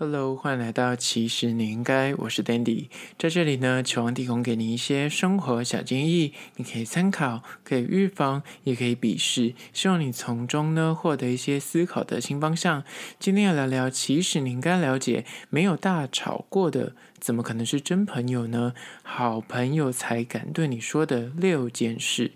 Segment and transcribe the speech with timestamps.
[0.00, 2.86] Hello，欢迎来到其实你应该，我是 Dandy，
[3.18, 12.84] 在这里呢，期望提供给你一些生活小建议，你可以参考，可以预防，也可以鄙视，希望你从中呢获得一些思考的新方向。
[13.18, 18.74] 今天要聊聊，其实你应该了解，没有大吵过的，怎么可能是真朋友呢？
[19.02, 22.30] 好朋友才敢对你说的六件事。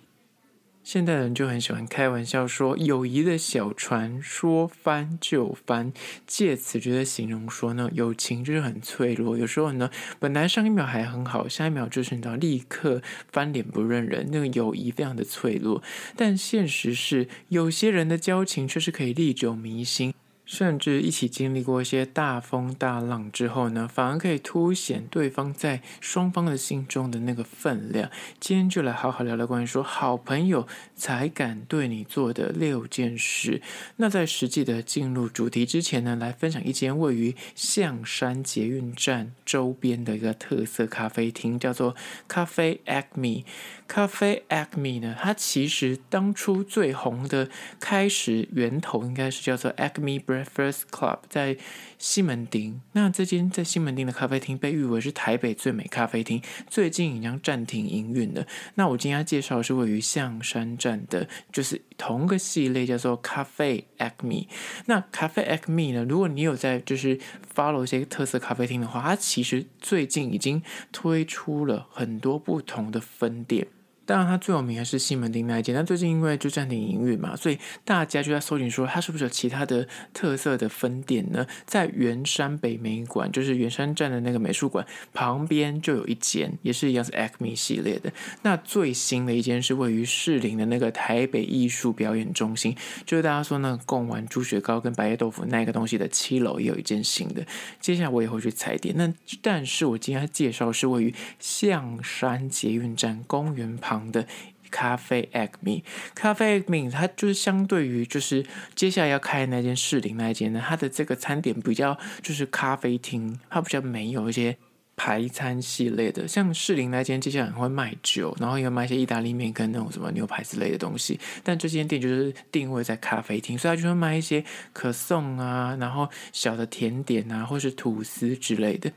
[0.84, 5.92] 现代人就很喜欢开玩笑说，友谊的小船说翻就翻，
[6.26, 9.38] 借此就在形容说呢，友情就是很脆弱。
[9.38, 13.00] 有时候呢，本来上一秒还很好，下一秒就是你立刻
[13.30, 15.82] 翻脸不认人，那个友谊非常的脆弱。
[16.16, 20.12] 但现实是，有些人的交情却是可以历久弥新。
[20.52, 28.10] 甚至一起经历过一些大风大浪之后呢，反而可以凸显对方在双方的心中的那个分量。
[28.38, 33.62] 今天就来好好聊聊关于说好朋友才敢对你做的六件事。
[33.96, 41.96] 那在实际的进入主题之前呢，来分享一间位于象山捷运站周边的一个特色咖啡厅，叫做
[42.28, 43.44] 咖啡 Acme。
[43.88, 47.48] 咖啡 Acme 呢，它其实当初最红的
[47.80, 51.56] 开始源头应该是叫做 Acme Bar Breakfast Club，在
[51.98, 52.80] 西门町。
[52.92, 58.46] 那这间在西门町的咖啡厅被誉为是台北最美咖啡厅，最近已经暂停营运了。
[58.74, 64.46] 那我今天要介绍的是位于象山站的，就是同个系列叫做咖啡 Acme。
[64.86, 67.18] 那咖啡 Acme 呢，如果你有在就是
[67.54, 73.66] follow 一些特色咖啡厅的话，它其实最近已经推出了很多不同的分店。
[74.12, 75.74] 当然，它最有名还是西门町那一间。
[75.74, 81.46] 但最近因为就暂停营运嘛，所以大家就在搜寻说，它是不是有其他的特色的分店呢？
[81.64, 88.12] 在圆山北美馆，就是圆山站的那个美术馆旁边，就有一间，也是一样是 Acme 系列的。
[88.42, 92.76] 那最新的一间是位于士林的那个台北艺术表演中心，
[93.06, 97.42] 就是大家说那贡丸猪血糕跟白叶豆腐那个东西的七楼也有一间新的。
[97.80, 98.94] 接下来我也会去踩点。
[98.94, 99.10] 那
[99.40, 104.01] 但是我今天介绍是位于象山捷运站公园旁。
[104.10, 104.26] 的
[104.70, 105.82] 咖啡 Acme，
[106.14, 114.56] 咖啡 Acme，它就是相对于就是接下来要开的那间士林那间呢，它的这个餐点比较就是咖啡厅，它比较没有一些
[114.96, 124.42] 排餐系列的，像士林那间接下来会卖酒，然后也会卖一些意大利面跟那种什么牛排之类的东西，但这间店就是定位在咖啡厅，所以它就会卖一些
[124.72, 128.90] 可颂啊，然后小的甜点啊，或是吐司之类的。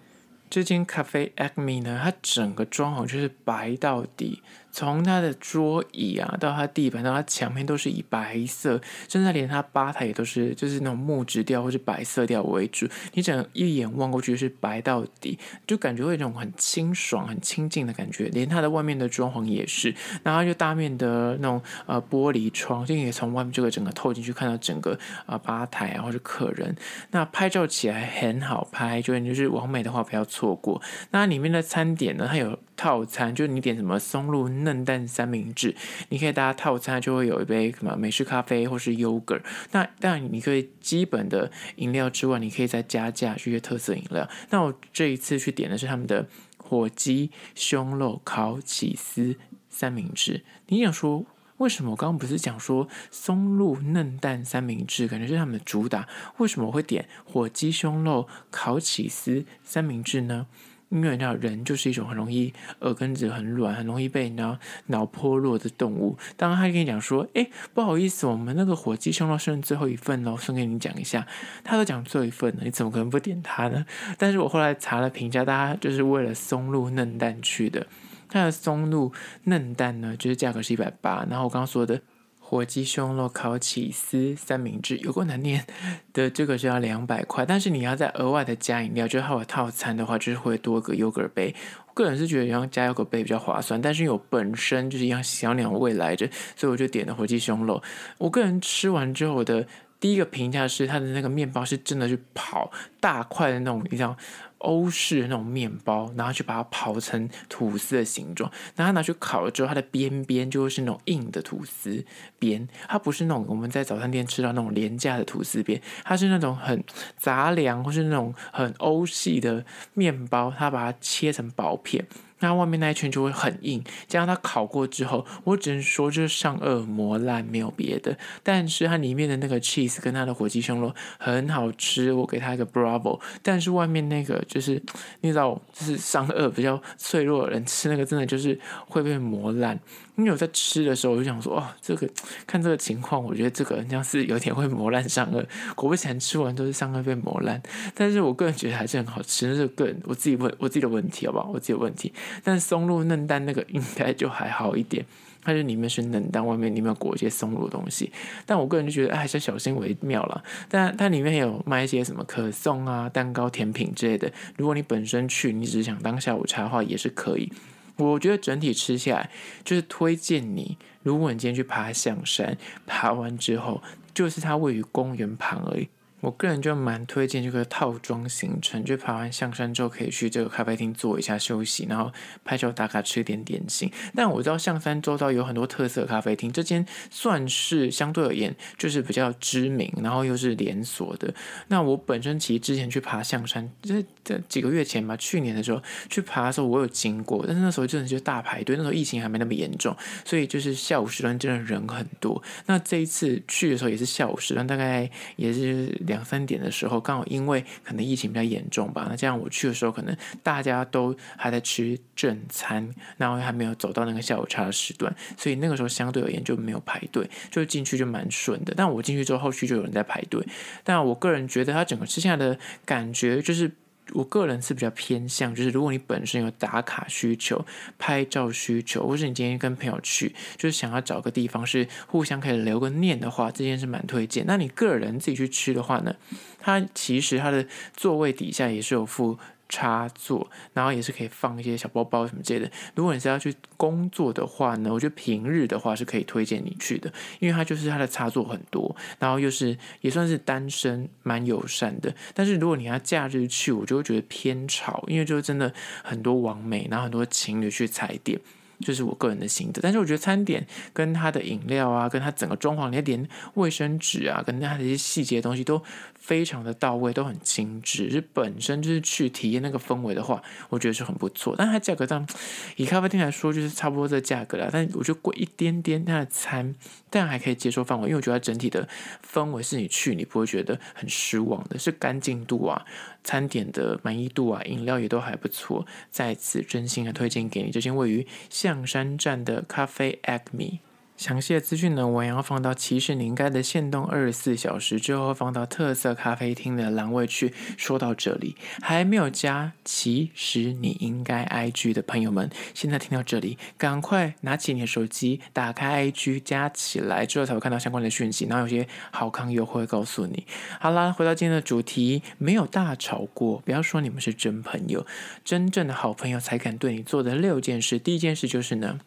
[0.50, 4.42] 这间咖啡 Acme 呢，它整个装潢就是白到底。
[4.76, 12.86] 从它的桌椅啊，到它地板，到它墙面都是以白色，甚至连它吧台也都是就是那种木质调或是白色调为主。
[13.14, 18.26] 你整一眼望过去是白到底，就感觉会有一种很清爽、很清静的感觉。
[18.34, 24.92] 连它的外面的装潢也是，然后就大面的那种呃玻璃窗，就可以从外面就可以整个透进去，看到整个
[25.26, 26.76] 啊、呃、吧台啊或者客人。
[27.12, 30.82] 那拍照起来很好拍，就你就是完美的话不要错过。
[31.12, 34.65] 那里面的餐点呢，它有套餐，就是你点什么松露。
[34.66, 35.74] 嫩蛋三明治，
[36.10, 39.42] 你可以搭套餐，就会有一杯什么美式咖啡或是 yogurt。
[39.72, 44.30] 那当然，你可以基本的饮料之外，你可以再加价这些特色饮料。
[44.50, 46.28] 那我这一次去点的是他们的
[46.58, 49.38] 火鸡胸肉烤起司
[49.70, 50.44] 三明治。
[50.68, 51.26] 你想说，
[51.58, 56.08] 为什么我刚刚不是讲说松露嫩蛋三明治，感觉是他们的主打？
[56.38, 60.48] 为什么我会点火鸡胸肉烤起司三明治呢？
[60.96, 64.58] 因为你知道，人就是一种很容易耳根子很软、很容易被你知道
[64.88, 66.18] 脑波弱的动物。
[66.38, 71.28] 当然，他跟你讲说：“哎，不好意思，我们那个火鸡胸肉剩最后一份哦，送给你讲一下。”
[71.64, 73.86] 他都讲最后一份了，你怎么可能不点它呢？
[74.18, 77.86] 但是我后来查了评价，大家就是为了松露嫩蛋去的。
[78.30, 79.12] 它的松露
[79.44, 81.26] 嫩蛋呢，就是价格是一百八。
[81.30, 82.02] 然后我刚刚说的。
[82.48, 85.66] 火鸡胸肉烤起司三明治有够难念
[86.14, 91.56] 的， 这个是要两百块，但是你要再额外的加饮料，就是还有套餐的话，就是会多个优格杯。
[91.88, 97.82] 我个人是觉得要加优格杯比较划算，但是因为我本身就是一样小鸟胃来着，所以我就点了火鸡胸肉。
[98.20, 99.66] 我个人吃完之后我的
[100.00, 104.16] 第一个评价是，它的那个面包是真的是跑大块的那种，你知道。
[104.60, 112.04] 欧式那种面包，然后去把它刨成吐司的形状，然后拿去烤了之后，它的边边就会是那种硬的吐司
[112.40, 116.84] 边，它不是那种我们在早餐店吃到那种廉价的吐司边，它是那种很
[117.18, 122.06] 杂粮或是那种很欧系的面包，它把它切成薄片。
[122.40, 128.16] 那外面那一圈就会很硬，加上它烤过之后，我只能说就是上颚磨烂，没有别的。
[128.44, 133.22] 但是它里面的那个 cheese 跟它的火鸡胸肉很好吃，我给它一个 bravo。
[133.42, 134.82] 但是外面那个就是
[135.22, 139.80] 你知道，就是上颚比较脆弱的人吃那个，真的就是会被磨烂。
[140.16, 142.08] 因为我在吃的时候，我就想说，哦，这个
[142.48, 145.46] 看这个情况，我觉得这个好像是有点会磨烂上颚。
[145.76, 147.62] 果不其然，吃完都是上颚被磨烂。
[147.94, 151.50] 但是我个人觉得还是很好吃，那是个人我自己问我自己的问题，好不好？
[151.54, 152.14] 我自己的问题。
[152.44, 155.06] 但是松露嫩蛋那个应该就还好一点。
[155.46, 158.12] 它就里面是冷蛋，外面里面裹一些松露的东西，
[158.46, 160.44] 但我个人就觉得还是小心为妙了。
[160.68, 164.30] 但它里面有卖一些什么可颂啊、蛋糕、甜品之类的。
[164.58, 167.52] 如果你本身去，你只是想当下午茶的话，也是可以。
[167.98, 169.30] 我觉得整体吃下来，
[169.64, 173.82] 就是推荐你，如果你今天去爬象山，爬完之后，
[174.14, 175.88] 就是它位于公园旁而已。
[176.26, 182.12] 我个人就蛮推荐这个套装行程，就爬完象山之后可以去这个咖啡厅坐一下休息，然后
[182.44, 183.92] 拍照打卡吃一点点心。
[184.16, 191.32] 但我知道象山周遭有很多特色咖啡厅，这间算是相对而言就是比较知名，然后又是连锁的。
[191.68, 195.80] 那我本身其实之前去爬象山，就是这几个月前吧，去年的时候
[196.10, 199.96] 去爬的时候我有经过，但是那时候真的就大排队，那时候疫情还没那么严重，
[200.26, 202.42] 所以就是下午时段真的人很多。
[202.66, 206.15] 那这一次去的时候也是下午时段，大概也是两。
[206.16, 218.74] 两三点的时候，刚好因为可能疫情比较严重吧，那这样我去的时候，可能大家都还在吃正餐，然后还没有走到那个下午茶的时段，所以那个时候相对而言就没有排队，就进去就蛮顺的。
[218.76, 220.42] 但我进去之后，后续就有人在排队。
[220.84, 223.72] 但我个人觉得，它整个吃下来的感觉就是。
[224.14, 227.66] 我个人是比较偏向，就是如果你本身有打卡需求、
[227.98, 234.46] 拍照需求，或是你今天跟朋友去，就是想要找个地方是互相可以留个念的话，这件事蛮推荐。
[234.46, 236.16] 那你个人自己去吃的话呢，
[236.60, 237.66] 它其实它的
[237.96, 239.38] 座位底下也是有附。
[239.68, 242.72] 插座，然后也是可以放一些小包包什么之类的。
[242.96, 252.14] 如果你是要去工作的话呢，我觉得平日的话是可以推荐你去的，因为它就是它的插座很多，然后又是也算是单身蛮友善的。
[252.34, 255.74] 但是如果你要假日去，我就会觉得偏吵，因为就真的
[256.04, 258.40] 很多网美，然后很多情侣去踩点。
[258.86, 265.82] 就是我个人的心得，但是我觉得餐点跟它的饮料啊，跟它整个装潢，连点卫生纸啊，跟它的一些细节东西都
[266.20, 268.10] 非常的到位，都很精致。
[268.10, 271.56] 就本身就是去体验那个氛围的话，我觉得是很不错。
[271.58, 272.28] 但它价格上，
[272.76, 274.70] 以咖啡厅来说，就是差不多这价格了。
[274.72, 276.76] 但我觉得贵一点点，它的餐
[277.10, 278.88] 但还可以接受范围，因为我觉得它整体的
[279.28, 282.86] 氛围是你去你不会觉得很失望的，是干净度啊。
[283.24, 285.84] 餐点的满意度啊，饮料也都还不错。
[286.12, 288.28] 在此真心的推荐给你，这间位于
[288.76, 290.80] 象山站的咖啡 Acme。
[291.18, 297.54] 详细的资讯呢，我也要放到其实你应该的限动二十四小时之后，放到特色咖啡厅的栏位去。
[297.78, 310.46] 说到这里，还没有加其实你应该 IG 的朋友们，现在听到这里，赶快拿起你的手机，打开 IG 加起来，之后才会看到相关的讯息，然后有些好康优惠告诉你。
[310.80, 315.06] 好啦，回到今天的主题，没有大吵过，不要说你们是真朋友，
[315.46, 317.98] 真正的好朋友才敢对你做的六件事。
[317.98, 319.00] 第一件事就是呢。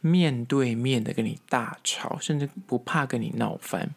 [0.00, 3.90] 面对面的跟你大吵，甚至不怕跟你闹翻，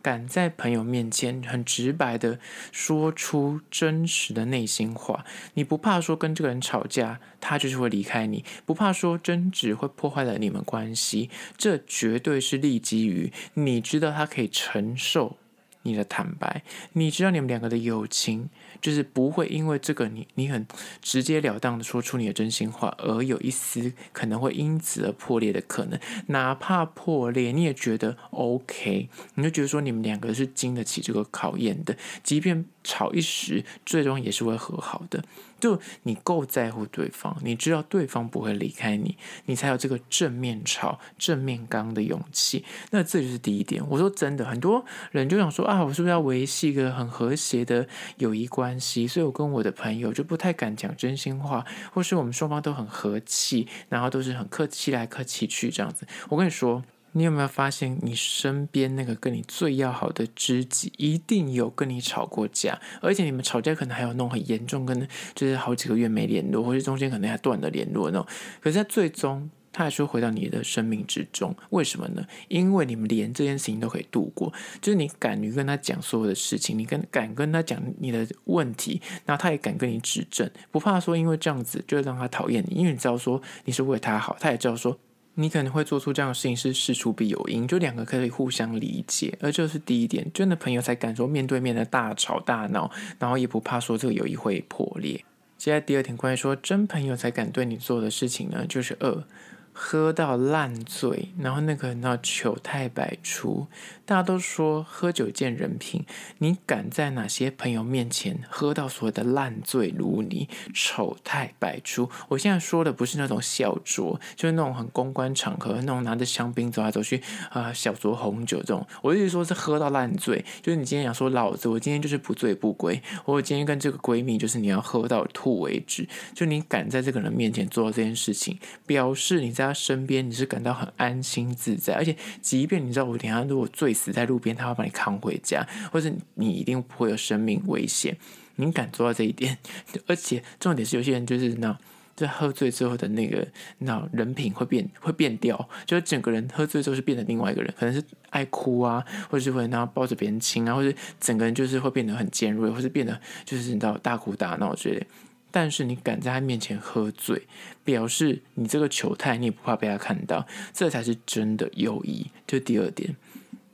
[0.00, 2.38] 敢在朋友面前很直白的
[2.70, 5.24] 说出真实的内心话。
[5.54, 15.36] 你不怕说跟这个人吵架，他就是会离开你；不怕说争执会破坏了你们关系，这绝对是立基于你知道他可以承受
[15.82, 16.62] 你的坦白，
[16.92, 18.48] 你知道你们两个的友情。
[18.80, 20.66] 就是不会因为这个你你很
[21.02, 25.98] 直截了当的说出你的真心话，而有一丝可能会因此而破裂的可能。
[26.26, 35.22] 哪怕破裂，你也觉得 OK，你就觉得说你们两个是经得起这个考验的，即便吵一时，最终也是会和好的。
[35.58, 42.64] 就你够在乎对方，你知道对方不会离开你，你才有这个正面吵、正面刚的勇气。
[42.92, 43.84] 那这就是第一点。
[43.90, 49.06] 我说真的，很多人就想说啊，我是不是要维系一个很和谐的友谊关系？
[49.06, 56.06] 所以我跟我的朋友就不太敢讲真心话，或是我们双方都很和气，然后都是很客气来客气去这样子。
[56.30, 56.82] 我跟你说。
[57.12, 68.26] 你有没有发现，你身边那个跟你最要好的知己，一定有跟你吵过架，而且你们吵架可能还有那种很严重，跟就是好几个月没联络，或者中间可能还断了联络那种。
[68.60, 71.52] 可是他最终，他还是回到你的生命之中。
[71.70, 72.24] 为什么呢？
[72.46, 84.96] 因为你们连这件事情都可以度过，就是你敢于跟他讲所有的事情，你跟敢跟他讲你的问题，然后他也敢跟你指正，不怕说因为这样子就让他讨厌你，因为你知道说你是为他好，他也知道说。
[85.34, 95.24] 你可能会做出这样的事情，是事出必有因，就两个可以互相理解，而这是第一点，真的朋友才敢说面对面的大吵大闹，然后也不怕说这个友谊会破裂。
[95.56, 99.24] 接下来第二点，关于说真朋友才敢对你做的事情呢，就是二，
[99.72, 103.66] 喝到烂醉，然后那个那糗态百出。
[104.04, 106.04] 大家都说喝酒见人品，
[106.38, 112.10] 你敢在哪些朋友面前喝到所谓的烂醉如泥、丑态百出？
[112.28, 118.84] 我现在说的不是那种小酌，就是那种很公关场合那种拿着香槟走来走去啊、小酌红酒这种。
[119.00, 126.08] 我意思说是喝到烂醉，就是你今天想说老子，我今天就是不醉不归，我今天跟这个闺蜜就是你要喝到吐为止。
[126.34, 138.16] 就你敢在这个人面前做这件事情，表示你在他身边你是感到很安心自在，而且即便你知道我等下如果醉死在路边，他会把你扛回家，或者你一定不会有生命危险。
[138.56, 139.56] 你敢做到这一点？
[140.06, 141.78] 而且重点是，有些人就是那
[142.14, 143.46] 在喝醉之后的那个
[143.78, 155.06] 那人品会变，会变掉，就是整个人喝醉之后是变成另外一个人，可能是爱哭啊，或者是会然后抱着别人亲啊，或者整个人就是会变得很尖锐，或者变得就是你知道大哭大闹之类的。
[155.50, 157.46] 但是你敢在他面前喝醉，
[157.84, 162.30] 表示你这个糗态你也不怕被他看到，这才是真的友谊。
[162.46, 163.16] 这第二点。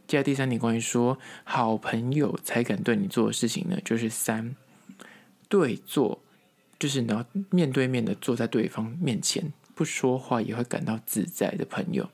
[0.06, 4.54] 接下第三点，关于说好朋友才敢对你做的事情呢，就是三
[5.48, 6.22] 对坐，
[6.78, 12.08] 就是你要面对面的坐在对方面前，不说话也会感到自在的朋友。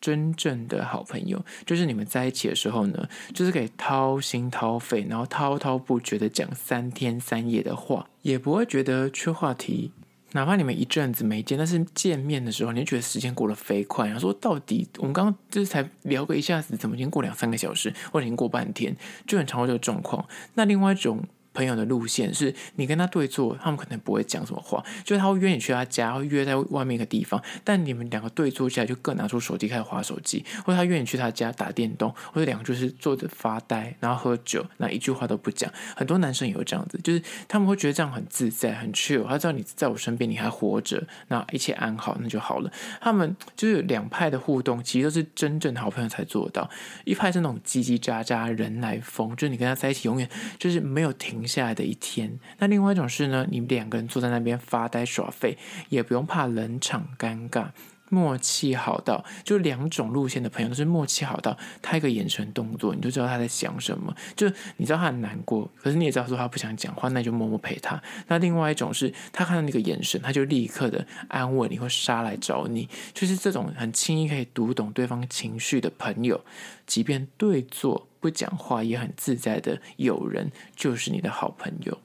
[0.00, 9.92] 真正的好朋友，就是你们在一起的时候呢，就是可以掏心掏肺，然后滔滔不绝的讲三天三夜的话，也不会觉得缺话题。
[10.32, 14.06] 哪怕你们一阵子没见，但是见面的时候，你就觉得时间过得飞快。
[14.06, 18.94] 然后说到底，我们刚刚就是才聊个一下子，怎么已经过两三个小时，或者已经过半天，
[19.26, 20.26] 就很常会这个状况。
[20.54, 21.22] 那另外一种。
[21.56, 35.72] 朋友的路线是你跟他对坐，他们可能不会讲什么话，就是他会约你去他家，会约在外面一个地方，但你们两个对坐下来就各拿出手机开始划手机，或者他约你去他家打电动，或者两个就是坐着发呆，然后喝酒，那一句话都不讲。
[35.96, 42.70] 很多男生也会这样子，就是他们会觉得这样很自在，很 chill，他知道你在我身边，你还活着，那一切安好，那就好了。
[43.00, 46.68] 他们就是两派的互动，其实都是真正的好朋友才做到。
[47.04, 55.56] 一派是那种叽叽喳喳、人来疯，就是你跟他在一起，永远就是没有停下来的一天，那另外一种是呢，你们两个人坐在那边发呆耍废，
[55.88, 57.68] 也不用怕冷场尴尬，
[58.08, 68.02] 默契好到，就两种路线的朋友都是默契好到，他一个眼神动作，你就知道他在想什么，就你知道他很难过，可是你也知道说他不想讲话，那你就默默陪他。
[68.28, 76.44] 那另外一种是他看到那个眼神，他就立刻的安慰你，或杀来找你，就是这种很轻易可以读懂对方情绪的朋友，
[76.86, 78.06] 即便对坐。
[78.18, 81.96] 不讲话也很自在的友人，就是你的好朋友。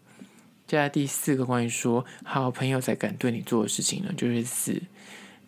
[0.67, 4.79] 接下来第四个关于说好朋友才敢对你做的事情呢，就是四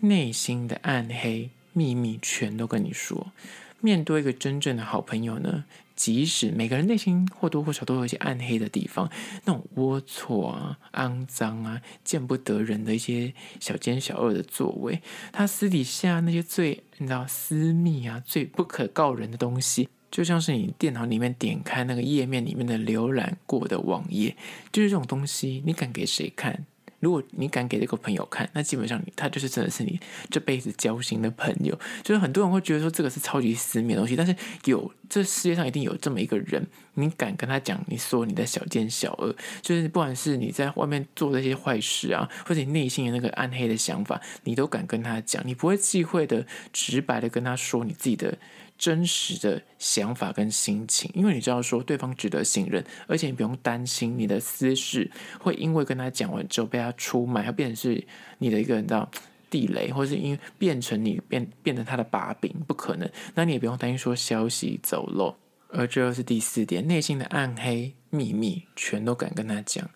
[0.04, 3.32] 内心的暗黑秘密全都跟你说。
[3.80, 9.10] 面对一个真正的好朋友呢，即使每个人内心或多或少都有一些暗黑的地方，
[9.46, 19.90] 那种龌龊啊、肮脏啊、见不得人的一些小奸小恶的作为，他私底下那些最你知道私密啊、最不可告人的东西。
[20.10, 24.38] 就像是你电脑里面点开那个页面里面的浏览过的网页，
[24.72, 26.66] 就是这种东西，你敢给谁看？
[27.04, 31.78] 如果你敢给这个朋友看，那基本上他就是真的是你这辈子交心的朋友。
[32.02, 34.34] 就是很多人会觉得说这个是超级私密的东西，但是
[34.64, 48.38] 有这世界上一定有这么一个人，你敢跟他讲你说你的小奸小恶，就是不管是你在外面做这些坏事啊，或者你内心的那个暗黑的想法，你都敢跟他讲，你不会忌讳的直白的跟他说你自己的。
[48.84, 55.10] 真实的想法跟心情，因为你知道说对方值得信任，而且你不用担心你的私事
[55.40, 58.06] 会因为跟他讲完之后被他出卖，要变成是
[58.40, 59.10] 你的一个你知道
[59.50, 63.10] 地雷，或是因为变成你变变成他的把柄，不可能。
[63.36, 65.34] 那你也不用担心说消息走漏。
[65.70, 69.90] 而这又是第四点，内心的暗黑秘密全都敢跟他讲。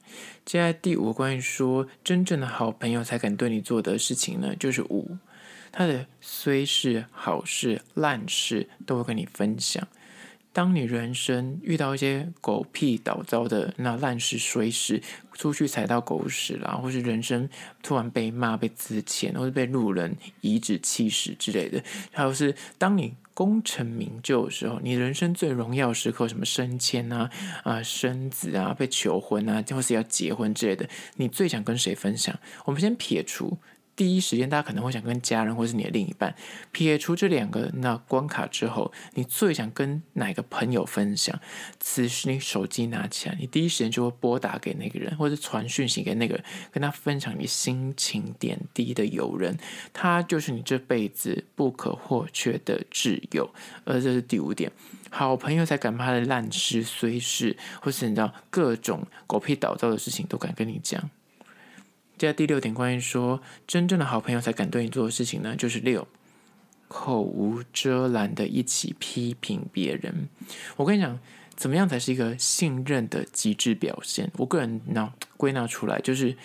[0.46, 5.18] 接下来第五，关于说真正的好朋友才敢对你做的事情呢，就是五。
[5.72, 9.88] 他的虽是好事烂事都会跟你分享。
[10.54, 15.00] 当你人生遇到一些狗屁倒糟的那烂事衰事，
[15.34, 17.48] 出去踩到狗屎啦，或是人生
[17.84, 27.30] 突然被骂、被资遣，或是被路人颐指气使之类的，还有是当你功成名就的时候，你人生最荣耀时刻，什么升迁啊、
[27.64, 32.36] 啊生子啊、被求婚啊，或是要结婚之类的，你最想跟谁分享？
[32.66, 33.60] 我们先撇除。
[33.98, 36.36] 第一时间，大家可能会想跟家人或是你的另一半。
[36.72, 41.38] 撇除这两个那关卡之后，你最想跟哪个朋友分享？
[41.80, 46.40] 此时你手机拿起来，你第一时间就会拨打给那个人，或者传讯息给那个，
[46.72, 49.58] 跟他分享你心情点滴的友人。
[49.92, 53.52] 他就是你这辈子不可或缺的挚友。
[53.84, 54.72] 而这是第五点，
[55.10, 61.10] 好朋友才敢把他的烂事碎事，或是你知道各种狗屁倒灶的事情都敢跟你讲。
[62.18, 66.08] 接下第六点，关于说真正的好朋友才敢对你做的事情呢，就是六，
[66.88, 70.28] 口无遮拦的一起批评别人。
[70.78, 71.20] 我跟你讲，
[71.56, 74.32] 怎么样才是一个信任的极致表现？
[74.38, 76.36] 我个人呢归纳出来，就是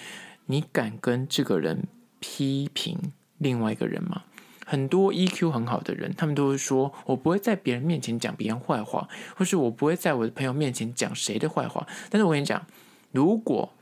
[0.44, 1.86] 你敢跟这个人
[2.20, 2.98] 批评
[3.38, 4.24] 另外一个人吗？
[4.66, 12.64] 很多 EQ 很好的人，他们都会说：“我不会在别人面前讲别人坏话，或是我不会在我的朋友面前讲谁的坏话。”但是我跟你讲，
[13.10, 13.72] 如果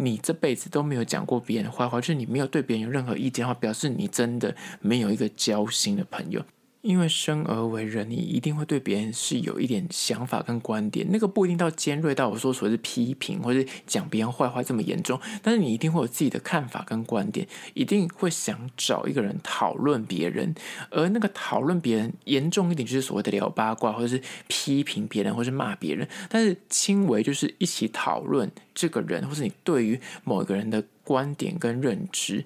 [0.00, 6.40] 你这辈子都没有讲过别人的坏话，就是你没有对别人有任何意见的话，表示你真的没有一个交心的朋友。
[6.80, 20.54] 因为生而为人，你一定会对别人是有一点想法跟观点，那个不一定到尖锐到我说所谓的批评或者讲别人坏话这么严重，但是你一定会有自己的看法跟观点，一定会想找一个人讨论别人，
[20.90, 32.44] 而那个讨论别人严重一点就是所谓的聊八卦或者是批评别人或是骂别人，但是轻微就是一起讨论这个人或是你对于某一个人的观点跟认知。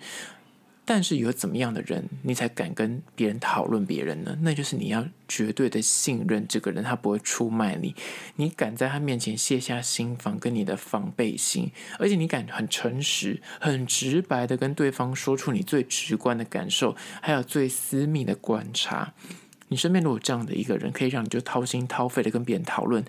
[0.85, 4.37] 但是有怎么样的人，你才敢跟别人讨论别人呢？
[4.43, 7.95] 那就是你要绝对的信任这个人，他不会出卖你。
[8.35, 11.71] 你敢在他面前卸下心防跟你的防备心，
[12.01, 19.15] 而且你敢很诚实、很直白的跟对方说出你最直观的感受，还有最私密的观察。
[19.69, 23.05] 你身边如果有这样的一个人，可以让你就掏心掏肺的跟别人讨论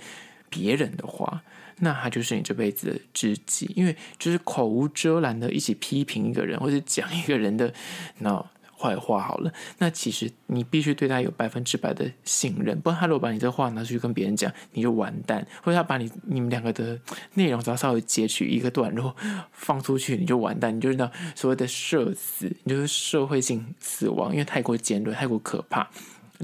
[0.49, 1.41] 别人的话。
[1.79, 7.73] 那他就是你这辈子的知己，因为就是口无遮拦的一起批评一个人，或者讲一个人的
[8.19, 8.45] 那
[8.77, 9.53] 坏话好了。
[9.77, 16.99] 那其实你必须对他有百分之百的信任，不然他如果把你这话拿出去跟别人讲，你就完蛋；或者他把你你们两个的
[17.35, 19.15] 内容只要稍微截取一个段落
[19.53, 25.89] 放出去，你就完蛋，你就知道所谓的社死，你就是社会性死亡，因为太过尖锐，太过可怕。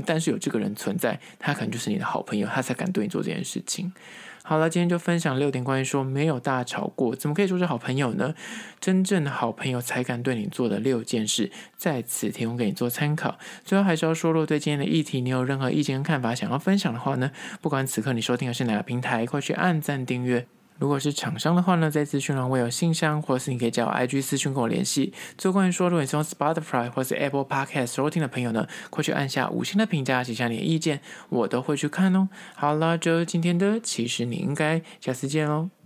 [0.05, 3.91] 但是有这个人存在，他可能就是你的好朋友，他才敢对你做这件事情。
[4.49, 8.33] 好了，今天就分享六点关于说没有大吵过，怎么可以说是好朋友呢？
[8.79, 13.37] 真正的好朋友才敢对你做的六件事，在此提供给你做参考。
[13.63, 17.29] 最后还是要说，若对今天的议题你有任何意见跟看法想要分享的话呢，
[17.61, 20.47] 不管此刻你收听的是哪个平台，快去按赞订阅。
[20.79, 25.13] 如果是厂商的话呢，在资讯栏会有信箱，或者是你可以加我 IG 私讯跟我联系。
[25.37, 32.29] 最后关于说，如果你是用 Spotify 或是 Apple Podcast 收听的朋友呢，快去按下五星的评价，写下你的意见，我都会去看哦。
[32.55, 35.78] 好了，就今天的，其实你应该下次见喽。